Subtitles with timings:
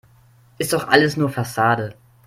[0.57, 1.93] Ist doch alles nur Fassade.